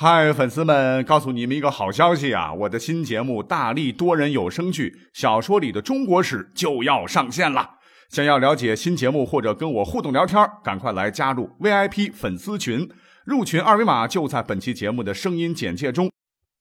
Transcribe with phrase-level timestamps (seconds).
[0.00, 2.52] 嗨，粉丝们，告诉你们一个好消息啊！
[2.52, 7.70] 我的新节目《大力多人有声剧小说里的中国史》就要上线了。
[8.08, 12.88] 想要了解新节目或者跟我互动聊天，赶快来加入 VIP 粉丝群，
[13.24, 16.08] 入群二维码就在本期节目的声音简介中。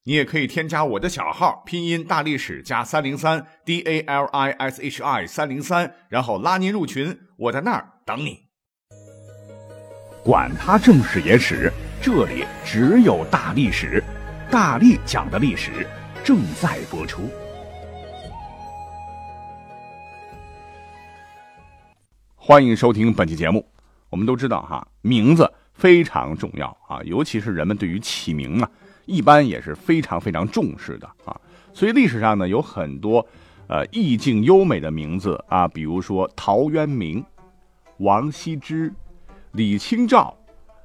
[0.06, 8.47] 你也可以添加我的小号，拼音大历史加三零三 D A L I S H I 三零三，然后拉您入群，我在那儿等你。
[10.28, 11.72] 管他正史野史。
[12.02, 14.04] 这里只有大历史，
[14.52, 15.88] 大力讲的历史
[16.22, 17.22] 正在播出。
[22.36, 23.66] 欢迎收听本期节目。
[24.10, 28.70] 我们都知道哈，名字非常重要啊，尤其是人们对于起名啊，
[29.06, 31.40] 一般也是非常非常重视的啊。
[31.74, 33.26] 所以历史上呢，有很多
[33.70, 37.24] 呃意境优美的名字啊，比如说陶渊明、
[38.00, 38.94] 王羲之、
[39.58, 40.38] 李清照、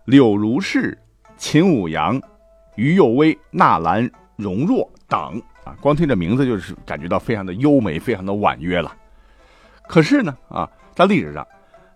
[0.06, 0.98] 柳如是。
[1.36, 2.18] 秦舞阳、
[2.76, 8.90] 于右威、纳兰容若等啊，光听这名字就是感觉到非常的优美，非常的婉约了。
[9.88, 11.46] 可是呢，啊，在历史上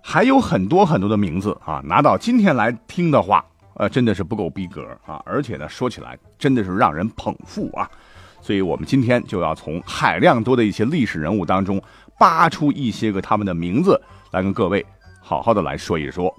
[0.02, 3.42] 还有很多很多的名字啊，拿到今天来听的话，
[3.76, 7.88] 呃，真的是不够逼格啊，而且呢，说起来真的是让人捧腹啊。
[8.42, 11.80] 所以我们今天就要从海量多的一些历史人物当中
[12.18, 13.98] 扒出一些个他们的名字
[14.32, 14.84] 来跟各位
[15.20, 16.34] 好好的来说一说。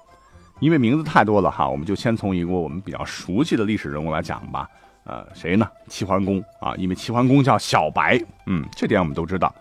[0.60, 4.68] 因为名字太多了哈，我们就先从一个我们比较熟悉的历史人物来讲吧。
[5.04, 5.66] 呃，谁呢？
[5.88, 9.54] 齐桓公啊，因为齐桓公叫小白，嗯，这点我们都知道。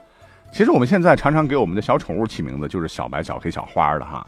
[0.51, 4.27] 其实我们现在常常给我们的小宠物起名字就是小白、小黑、小花的哈。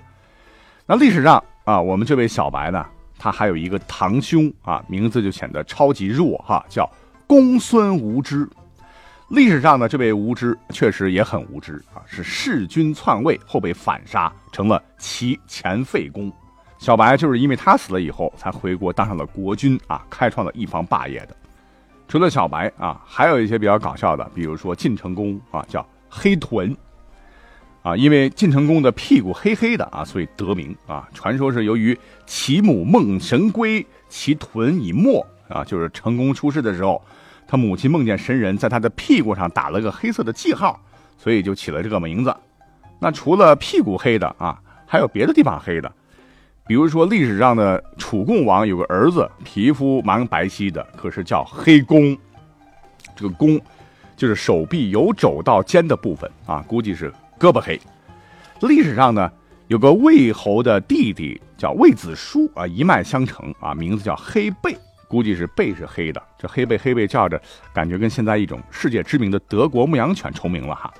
[0.87, 2.87] 那历史上啊，我们这位小白呢，
[3.19, 6.89] 他还有一个堂兄啊，名字就显得超级弱哈，叫
[7.27, 8.49] 公孙无知。
[9.31, 16.33] 历史上呢，这位无知确实也很无知啊，是弑君篡位后被反杀，成了齐前废公。
[16.79, 21.37] 小白就是因为他死了以后，才回国当上了国君啊，开创了一方霸业的。
[22.07, 26.75] 除了小白啊，还有一些比较搞笑的，比如说晋成公啊，叫黑臀
[27.83, 31.07] 啊，因为晋成公的屁股黑黑的啊，所以得名啊。
[31.13, 37.03] 传说是由于其母梦神龟，其臀已没啊，就是成功出世的时候，
[37.47, 40.81] 他母亲梦见神人在他的屁股上打了个黑色的记号，
[41.19, 42.35] 所以就起了这个名字。
[43.01, 45.93] 那除了屁股黑的啊，还有别的地方黑的。
[46.69, 52.15] 比如说，历史上的楚共王有个儿子，皮肤蛮白皙的，可是叫黑公。
[53.17, 53.59] 这个公，
[54.19, 57.81] 就是手臂由肘到肩的部分啊，估计是胳膊黑。
[58.61, 59.33] 历史上呢，
[59.69, 64.77] 有个魏侯的弟弟叫魏子书啊，一脉相承啊，名字叫黑背，
[65.09, 66.23] 估计是背是黑的。
[66.39, 67.41] 这黑背黑背叫着，
[67.73, 70.93] 感觉跟现在一种世界知名的德国牧羊犬重名了哈。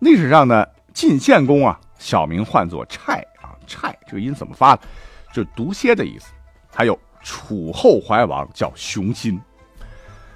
[0.00, 3.26] 历史上呢，晋献公啊，小名唤作蔡。
[3.66, 4.82] 蔡这个音怎么发的？
[5.32, 6.32] 就是毒蝎的意思。
[6.76, 9.40] 还有楚后怀王叫熊心。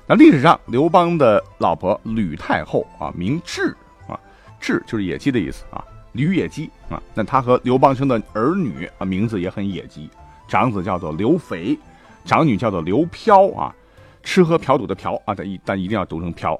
[0.07, 3.75] 那历史上刘邦的老婆吕太后啊，名雉
[4.07, 4.19] 啊，
[4.61, 7.03] 雉就是野鸡的意思啊，吕野鸡啊。
[7.13, 10.09] 那他和刘邦生的儿女啊，名字也很野鸡。
[10.47, 11.79] 长子叫做刘肥，
[12.25, 13.75] 长女叫做刘飘啊，
[14.23, 16.59] 吃喝嫖赌的嫖啊，但一但一定要读成飘。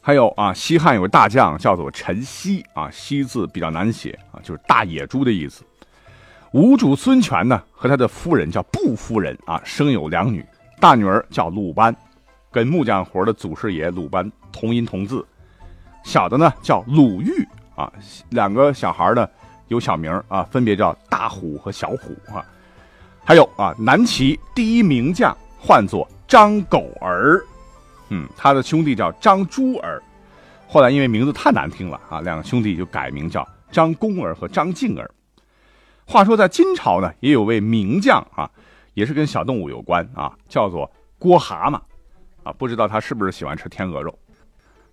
[0.00, 5.62] 还有啊，西汉有个大将叫做陈豨啊，豨字比较难写啊，就是大野猪的意思。
[6.56, 10.42] 吴主孙权呢，和他的夫人叫布夫人啊，生有两女，
[10.80, 11.94] 大女儿叫鲁班，
[12.50, 15.18] 跟木匠活的祖师爷鲁班同音同字；
[16.02, 17.92] 小的呢叫鲁豫啊，
[18.30, 19.28] 两个小孩呢
[19.68, 22.42] 有小名啊，分别叫大虎和小虎啊。
[23.22, 27.38] 还有啊，南齐第一名将唤作张狗儿，
[28.08, 30.02] 嗯，他的兄弟叫张珠儿，
[30.66, 35.10] 后来因为名字太难听了啊，两个兄弟就改名叫张公儿和张静儿。
[36.08, 38.48] 话说，在金朝呢，也有位名将啊，
[38.94, 41.80] 也是跟小动物有关啊，叫做郭蛤蟆，
[42.44, 44.16] 啊，不知道他是不是喜欢吃天鹅肉。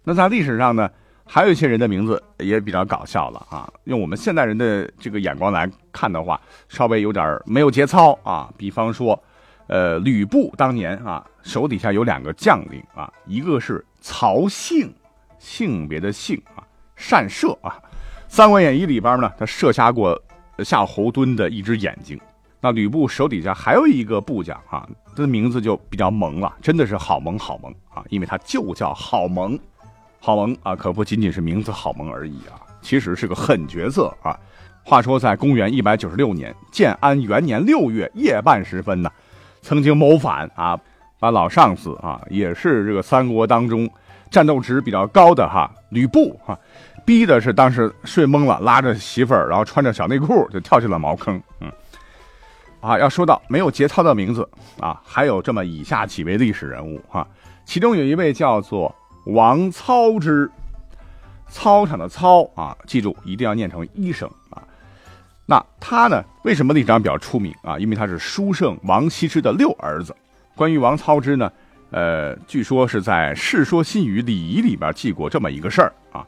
[0.04, 0.90] 那在历史上呢，
[1.24, 8.52] 还有一些人的名字也比较搞笑了啊，用我们现代人的这个眼光来看的话，稍微有点没有节操啊。
[8.58, 9.24] 比方说，
[9.68, 14.92] 呃，吕布当年啊，手底下有两个将领啊，一个是曹性，
[15.38, 16.66] 性别的性啊，
[16.96, 17.78] 善射啊，
[18.28, 20.20] 《三国演义》里边呢，他射杀过。
[20.60, 22.20] 夏侯惇的一只眼睛，
[22.60, 29.58] 那吕布手底下还有一个部将啊，他的名字就比较萌了，真的是好萌好萌啊，因为他就叫好萌，
[30.20, 34.38] 好萌啊，可不仅仅是名字好萌而已啊，其实是个狠角色啊。
[34.86, 39.10] 话说在公元一百九十六年建安元年六月夜半时分呢，
[39.62, 40.78] 曾经谋反啊，
[41.20, 43.90] 把老上司啊，也是这个三国当中
[44.34, 46.58] 战斗值比较高的哈吕布哈。
[47.06, 51.40] 逼的是当时睡懵了，拉着媳妇儿，然后穿着小内裤就跳进了茅坑。
[51.60, 51.72] 嗯，
[52.82, 54.50] 啊，要说到没有节操的名字
[54.80, 57.28] 啊，还有这么以下几位历史人物哈，
[57.66, 58.94] 其中有一位叫做
[59.26, 60.50] 王操之，
[61.50, 64.64] 操场的操啊，记住一定要念成一声啊。
[65.46, 67.78] 那他呢，为什么历史上比较出名啊？
[67.78, 70.16] 因为他是书圣王羲之的六儿子。
[70.56, 71.52] 关于王操之呢，
[71.94, 76.26] 呃，据说是在《世说新语·礼仪》里边记过这么一个事儿啊。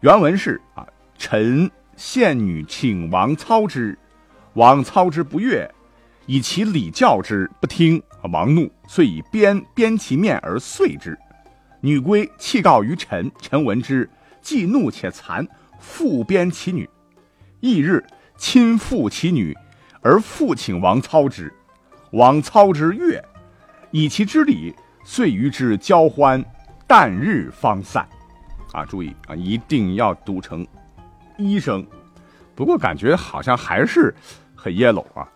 [0.00, 0.86] 原文是啊，
[1.16, 3.98] 臣献女请王操之。
[4.54, 5.66] 王操之不悦，
[6.26, 8.02] 以其礼教之，不听。
[8.30, 11.18] 王怒，遂以鞭鞭其面而碎之。
[11.80, 13.32] 女归，弃告于臣。
[13.40, 14.06] 臣闻之，
[14.42, 15.48] 既怒且残，
[15.78, 16.86] 复鞭其女。
[17.60, 18.04] 翌日，
[18.36, 19.56] 亲复其女，
[20.02, 21.50] 而复请王操之。
[22.10, 23.24] 王操之悦，
[23.92, 24.74] 以其之礼，
[25.12, 26.40] 遂与之交欢，
[26.86, 28.08] 旦日方散。
[28.70, 30.64] 啊，注意啊，一定要读成
[31.36, 31.84] 一声。
[32.54, 34.14] 不过感觉好像还是。
[34.54, 35.26] 很 yellow 啊，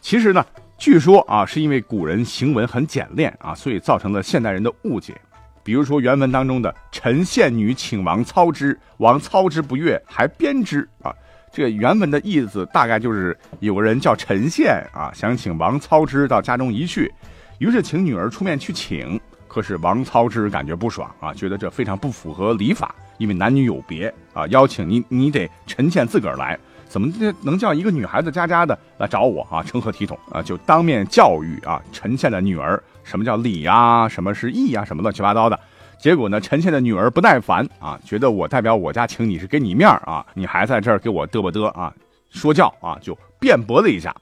[0.00, 0.44] 其实呢，
[0.78, 5.14] 据说啊，是因为古人行文很简练啊，所以造成了现代人的误解。
[5.62, 11.14] 比如说原文当中的“陈献女请王操之，王操之不悦，还鞭之”啊，
[11.52, 17.12] 这个原文的意思大概就是有个人叫陈献啊，想请王操之到家中一叙，
[17.58, 26.58] 于是请女儿出面去请，可是王操之感觉不爽啊，觉得这非常不符合礼法，因为男女有别啊，邀请你，你得陈倩自个儿来。
[26.86, 27.12] 怎么
[27.42, 29.62] 能叫一个女孩子家家的来找我啊？
[29.62, 30.40] 成何体统啊？
[30.42, 34.08] 就当面教育啊陈倩的女儿，什么叫礼呀？
[34.08, 34.82] 什么是义呀？
[34.84, 35.60] 什么乱七八糟的。
[35.98, 41.92] 结果呢，陈倩的女儿不耐烦啊，觉得我代表我家请你是给你面啊，你还在这儿给我嘚啵嘚啊，
[42.30, 44.14] 说教啊，就辩驳了一下。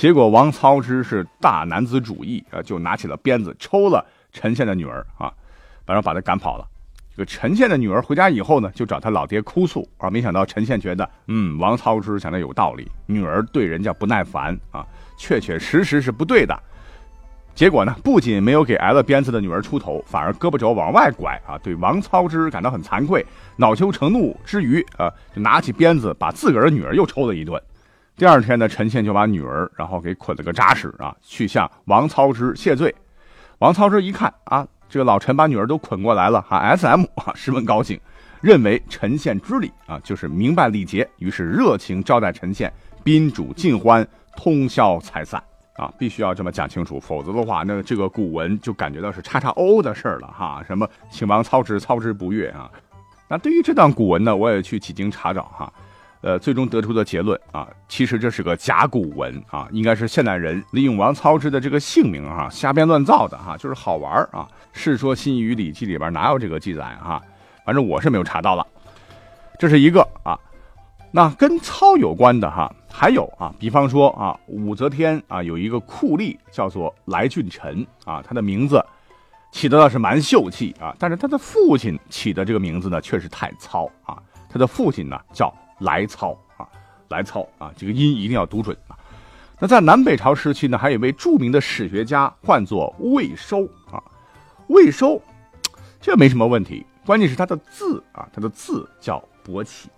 [0.00, 4.02] 结果王操之是大男子主义啊，就拿起了鞭子抽了
[4.32, 5.30] 陈宪的女儿啊，
[5.84, 6.66] 然后把他赶跑了。
[7.10, 10.08] 这个陈宪的女儿回家以后呢，就找他老爹哭诉啊。
[10.08, 14.86] 没想到陈宪觉得，嗯，王操之讲的有道理，女儿对人家不耐烦啊，
[15.18, 16.58] 确确实实是不对的。
[17.54, 23.22] 结果呢，不仅没有给挨了鞭子的女儿出头，反而胳膊肘往外拐啊，对王操之感到很惭愧，
[23.56, 27.62] 恼羞成怒之余啊，就拿起鞭子把自个儿的女儿又抽了一顿。
[28.20, 32.94] 第二天呢，陈宪就把女儿然后给捆了个扎实啊，去向王操之谢罪。
[33.60, 34.68] 王操之一看啊。
[34.90, 37.98] 这个老陈把女儿都捆过来了哈，S M 啊，十分高兴，
[38.42, 42.70] 认为陈宪知礼啊，就是明白礼节，于是热情招待陈宪，
[43.02, 44.06] 宾主尽欢，
[44.36, 45.42] 通宵才散
[45.76, 52.70] 啊，必须要这么讲清楚，否则的话，那这个古文就感觉到是叉叉 O 的事儿了哈，什么请王操之，操之不悦啊。
[53.28, 55.72] 那对于这段古文呢，我也去几经查找哈。
[56.22, 64.46] 呃，最终得出的结论啊，其实这是个甲骨文啊，应该是现代人利用王操之的这个姓名哈，瞎编乱造的哈，就是好玩啊。
[64.78, 67.22] 《世说新语·礼记》里边哪有这个记载哈？
[67.64, 68.66] 反正我是没有查到了。
[69.58, 70.38] 这是一个啊，
[71.10, 78.84] 那跟操有关的哈，还有啊，比方说啊，武则天啊，有一个酷吏叫做来俊臣啊，他的名字
[79.52, 84.22] 起的倒是蛮秀气啊，但是他的父亲起的这个名字呢，确实太糙啊。
[84.50, 85.50] 他的父亲呢叫。
[85.80, 86.66] 来操啊，
[87.08, 88.96] 来操啊，这个音一定要读准啊。
[89.58, 94.02] 那在南北朝时期呢，还有一位著名的史学家，唤作魏收啊。
[94.68, 95.20] 魏收，
[96.00, 99.90] 这没什么问题，关键是他的字啊，他的字叫伯起。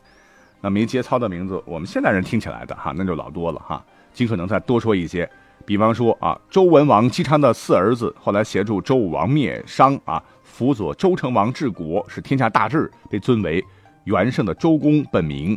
[0.61, 3.85] 那没节操的名字，我们现代人听起来的哈，那就老多了哈。
[4.13, 5.31] 尽可能再多说一些，
[5.65, 13.65] 比方说啊，周文王姬昌的四儿子，后来协助周武王灭商啊，辅佐周成王治国，使天下大治，被尊为
[14.05, 15.57] 元圣的周公，本名。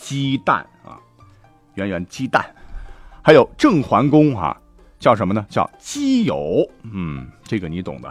[0.00, 0.96] 鸡蛋啊，
[1.74, 2.44] 圆圆鸡蛋，
[3.20, 4.56] 还有郑桓公啊，
[4.98, 5.44] 叫什么呢？
[5.50, 8.10] 叫姬友，嗯，这个你懂的。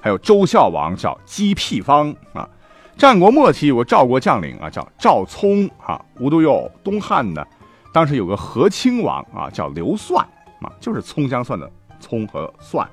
[0.00, 2.48] 还有周孝王叫姬辟方啊。
[2.96, 6.04] 战国末期有个赵国将领啊，叫赵聪啊。
[6.18, 7.46] 吴都佑东汉呢，
[7.92, 10.26] 当时有个和亲王啊，叫刘算
[10.60, 12.86] 啊，就是葱姜蒜的葱和蒜。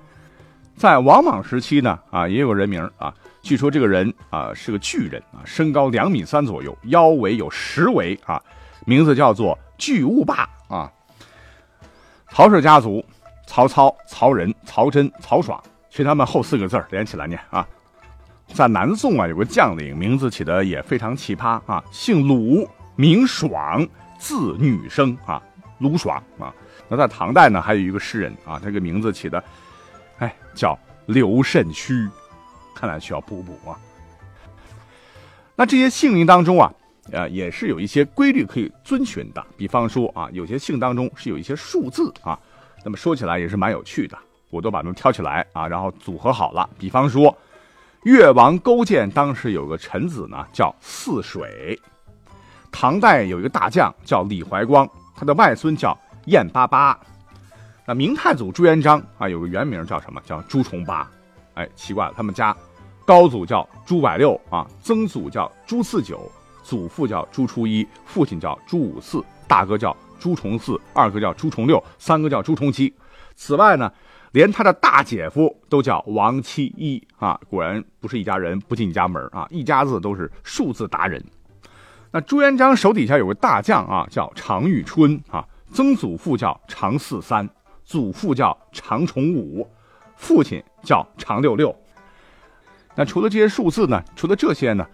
[0.76, 3.14] 在王莽时期呢，啊，也有人名啊。
[3.46, 8.42] 据说这个人啊是个巨人啊，身高两米三左右，腰围有十围啊，
[8.88, 10.92] 名字叫做巨物霸啊。
[12.32, 13.06] 曹氏家族，
[13.46, 17.66] 曹操、曹仁、曹真、曹爽，学他们后四个字连起来念啊。
[18.48, 23.88] 在南宋啊，有个将领，名字起的也非常奇葩啊，姓鲁，名爽，
[24.18, 25.40] 字女生啊，
[25.78, 26.52] 鲁爽啊。
[26.88, 29.44] 那在唐代呢，还有一个诗人啊，这个名字起的，
[30.18, 30.76] 哎，叫
[31.06, 32.10] 刘慎虚。
[32.76, 33.80] 看来需要补补啊。
[35.56, 36.72] 那这些姓名当中啊，
[37.12, 39.42] 呃，也是有一些规律可以遵循的。
[39.56, 42.38] 比方说啊，有些姓当中是有一些数字啊，
[42.84, 44.18] 那么说起来也是蛮有趣的。
[44.50, 46.70] 我都把它们挑起来啊，然后组合好了。
[46.78, 47.36] 比方说，
[48.04, 51.80] 越王勾践当时有个臣子呢，叫泗水。
[52.72, 57.00] 唐代有一个大将叫李怀光，他的外孙叫燕八八。
[57.86, 60.22] 那明太祖朱元璋啊，有个原名叫什么？
[60.26, 61.10] 叫朱重八。
[61.56, 62.56] 哎，奇怪了，他们家
[63.06, 66.32] 高祖叫朱百六啊，曾祖叫朱四九，
[66.64, 72.94] 祖父叫朱初一，父亲叫朱五四，大哥叫朱重四，二哥叫朱重六，三哥叫朱重七。
[73.36, 73.92] 此外呢，
[74.32, 77.40] 连他的大姐夫都叫王七一啊。
[77.50, 81.24] 果然不是一家人不进一家门啊，一家子都是数字达人。
[82.12, 87.48] 那朱元璋手底下有个大将啊，叫常遇春啊，曾祖父叫常四三。
[87.84, 89.70] 祖父叫常崇武，
[90.16, 91.76] 父亲叫长六六。
[92.96, 94.02] 那除了这些数字呢？
[94.16, 94.88] 除了这些呢？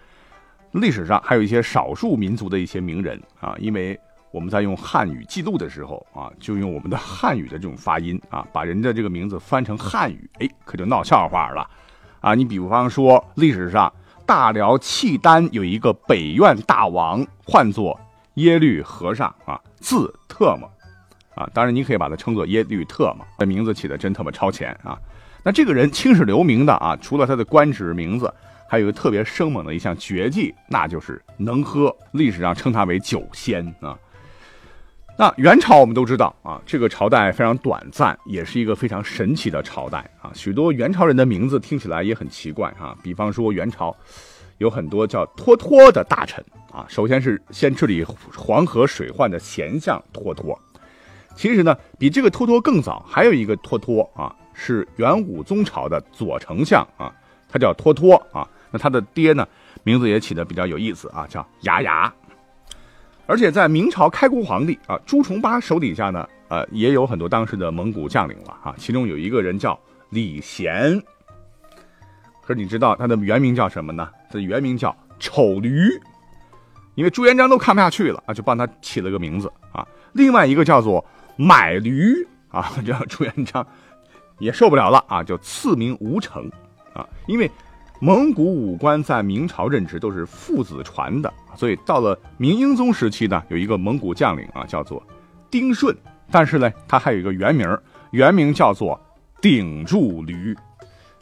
[0.71, 3.99] 历史上还有一些少数民族的一些名人啊，因为
[4.31, 11.69] 我们在用汉语记录的时候啊，就用我们的汉语的这种发音啊，把人的这个名字翻成汉语，哎，可就闹笑话了
[12.21, 12.33] 啊！
[12.33, 13.91] 你比方说，历史上
[14.25, 17.99] 大辽契丹有一个北院大王，唤作
[18.35, 20.69] 耶律和尚啊，字特么。
[21.35, 24.97] 啊，当然你可以把它称作耶律特么，这名字起的真特么超前啊！
[25.43, 28.31] 那这个人青史留名的啊，除了他的官职名字，
[28.69, 31.95] 还有一个特别生猛的一项绝技，那就是能喝。
[32.11, 33.97] 历史上称他为酒仙啊。
[35.17, 40.31] 那元朝我们都知道啊，这个朝代非常短暂，也是一个非常神奇的朝代啊。
[40.33, 43.95] 许多元朝人的名字听起来也很奇怪啊，比方说元朝
[44.57, 48.03] 有很多叫脱脱的大臣啊，首先是先治理
[48.35, 50.57] 黄河水患的贤相脱脱。
[51.35, 57.13] 其实呢，比这个脱脱更早，还有一个脱脱啊，是元武宗朝的左丞相啊，
[57.49, 58.47] 他叫脱脱啊。
[58.71, 59.47] 那他的爹呢，
[59.83, 62.13] 名字也起的比较有意思啊，叫牙牙。
[63.25, 68.75] 而且在明朝开国皇帝啊朱重八手底下呢，呃，也有很多当时的蒙古将领了啊。
[68.77, 69.79] 其中有一个人叫
[70.09, 71.01] 李贤，
[72.41, 74.09] 可是你知道他的原名叫什么呢？
[74.29, 75.89] 他的原名叫丑驴，
[76.95, 79.87] 因为朱元璋都看不下去了啊，就帮他起了个名字啊。
[80.13, 81.05] 另外一个叫做。
[81.37, 82.13] 买驴
[82.49, 83.65] 啊， 这朱元璋
[84.41, 86.51] 也受不了了啊，就赐名吴成
[86.93, 87.07] 啊。
[87.27, 87.49] 因为
[88.01, 95.01] 蒙古武官在明朝任职都是父子传的，所以到了明英宗时期呢，有一个蒙古将领啊，叫做
[95.49, 95.95] 丁顺，
[96.29, 97.77] 但是呢，他还有一个原名，
[98.09, 98.99] 原名叫做
[99.39, 100.53] 顶住驴。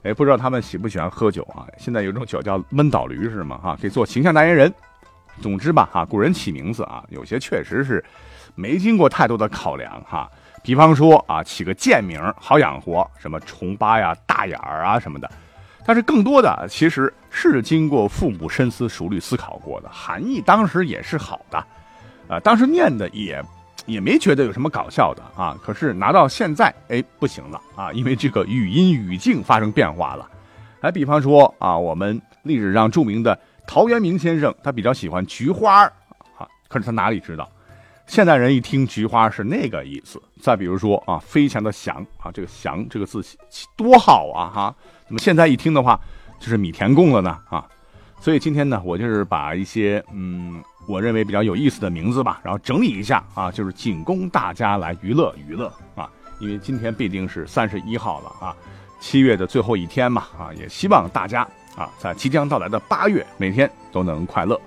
[0.03, 1.67] 哎，不知道他们喜不喜欢喝酒啊？
[1.77, 3.57] 现在有种酒叫闷倒驴是吗？
[3.57, 4.73] 哈，可以做形象代言人。
[5.41, 8.03] 总之吧，哈，古人起名字啊，有些确实是。
[8.55, 10.29] 没经过太多的考量哈，
[10.69, 15.27] 比方说啊，起个贱名好养活，什么重八呀、大眼儿啊什么的，
[15.83, 21.57] 但是更多的其实是经过父母深思熟虑思考过的，含义当时也是好的，
[22.27, 23.43] 啊，当时念的也
[23.87, 30.29] 也没觉得有什么搞笑的啊，可是拿到现在，哎，不行了啊，因为这个语音语境发生变化了，
[30.79, 33.35] 还比方说啊，我们历史上著名的
[33.65, 35.85] 陶渊明先生，他比较喜欢菊花
[36.37, 37.49] 啊，可是他哪里知道？
[38.09, 43.23] 现代人一听菊花是那个意思，再比如说啊，飞翔的翔啊，这个翔这个字
[43.77, 44.75] 多好啊哈！
[45.07, 45.97] 那么现在一听的话，
[46.39, 47.63] 就是米田共了呢啊。
[48.19, 56.09] 所以今天呢，我就是把一些嗯，我认为比较有意思的名字吧，然后整理一下啊，就是仅供大家来娱乐娱乐啊。
[56.39, 58.57] 因为今天必定是三十一号了啊，
[58.99, 61.47] 七月的最后一天嘛啊，也希望大家
[61.77, 64.59] 啊，在即将到来的八月，每天都能快乐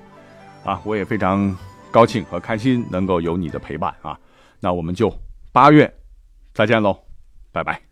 [0.65, 0.81] 啊。
[0.85, 1.59] 我也非常。
[1.93, 4.19] 高兴和开心能够有你的陪伴啊，
[4.59, 5.13] 那我们就
[5.53, 5.93] 八月
[6.55, 6.99] 再见喽，
[7.53, 7.92] 拜拜。